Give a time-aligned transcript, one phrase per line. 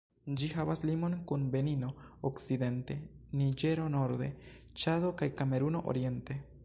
[0.39, 1.89] Ĝi havas limon kun Benino
[2.29, 2.97] okcidente,
[3.43, 4.31] Niĝero norde,
[4.85, 6.41] Ĉado kaj Kameruno oriente.